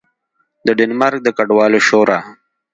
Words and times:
د 0.65 0.67
ډنمارک 0.77 1.19
د 1.23 1.27
کډوالو 1.37 1.79
شورا 1.87 2.19